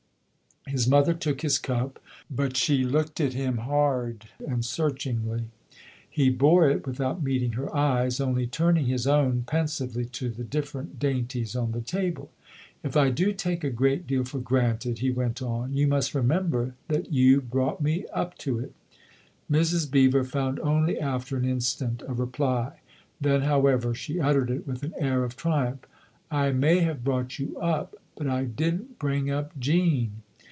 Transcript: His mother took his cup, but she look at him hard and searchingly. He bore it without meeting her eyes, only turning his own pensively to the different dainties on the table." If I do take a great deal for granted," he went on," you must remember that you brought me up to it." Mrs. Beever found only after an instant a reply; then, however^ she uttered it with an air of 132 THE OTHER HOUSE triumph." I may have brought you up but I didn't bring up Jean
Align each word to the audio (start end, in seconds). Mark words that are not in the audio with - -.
His 0.67 0.87
mother 0.87 1.13
took 1.15 1.41
his 1.41 1.57
cup, 1.57 1.99
but 2.29 2.55
she 2.55 2.83
look 2.85 3.19
at 3.19 3.33
him 3.33 3.57
hard 3.57 4.27
and 4.47 4.63
searchingly. 4.63 5.45
He 6.09 6.29
bore 6.29 6.69
it 6.69 6.85
without 6.87 7.21
meeting 7.21 7.53
her 7.53 7.75
eyes, 7.75 8.21
only 8.21 8.45
turning 8.47 8.85
his 8.85 9.05
own 9.07 9.41
pensively 9.47 10.05
to 10.05 10.29
the 10.29 10.43
different 10.45 10.97
dainties 10.99 11.55
on 11.57 11.71
the 11.71 11.81
table." 11.81 12.31
If 12.85 12.95
I 12.95 13.09
do 13.09 13.33
take 13.33 13.63
a 13.65 13.69
great 13.71 14.05
deal 14.07 14.23
for 14.23 14.37
granted," 14.39 14.99
he 14.99 15.09
went 15.09 15.41
on," 15.41 15.73
you 15.73 15.87
must 15.87 16.13
remember 16.15 16.75
that 16.89 17.11
you 17.11 17.41
brought 17.41 17.81
me 17.81 18.05
up 18.13 18.37
to 18.37 18.59
it." 18.59 18.71
Mrs. 19.51 19.89
Beever 19.89 20.23
found 20.23 20.57
only 20.61 20.97
after 20.99 21.35
an 21.37 21.43
instant 21.43 22.01
a 22.07 22.13
reply; 22.13 22.79
then, 23.19 23.41
however^ 23.41 23.93
she 23.95 24.21
uttered 24.21 24.51
it 24.51 24.65
with 24.67 24.83
an 24.83 24.93
air 24.97 25.23
of 25.25 25.33
132 25.35 25.39
THE 25.39 25.53
OTHER 25.53 25.65
HOUSE 25.65 25.81
triumph." 25.81 25.87
I 26.31 26.51
may 26.57 26.79
have 26.81 27.03
brought 27.03 27.39
you 27.39 27.57
up 27.59 27.95
but 28.15 28.27
I 28.27 28.45
didn't 28.45 28.99
bring 28.99 29.29
up 29.31 29.59
Jean 29.59 30.21